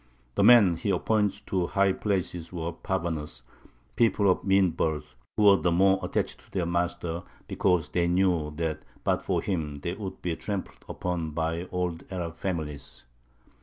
[0.33, 3.43] The men he appointed to high places were parvenus,
[3.95, 8.49] people of mean birth, who were the more attached to their master because they knew
[8.55, 13.05] that but for him they would be trampled upon by the old Arab families.